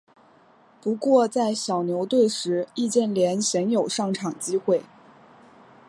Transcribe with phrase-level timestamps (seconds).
[0.81, 4.81] 不过在小牛队时易建联鲜有上场机会。